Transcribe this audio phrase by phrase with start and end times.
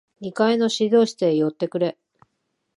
[0.19, 1.95] 二階の指導室へ寄ってくれ。